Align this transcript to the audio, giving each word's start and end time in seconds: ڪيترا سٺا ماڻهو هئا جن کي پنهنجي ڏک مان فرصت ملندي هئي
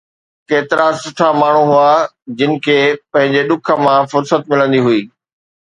ڪيترا 0.49 0.87
سٺا 1.01 1.29
ماڻهو 1.41 1.65
هئا 1.83 1.93
جن 2.39 2.51
کي 2.65 2.77
پنهنجي 3.13 3.43
ڏک 3.53 3.67
مان 3.87 4.01
فرصت 4.15 4.41
ملندي 4.51 4.79
هئي 4.91 5.01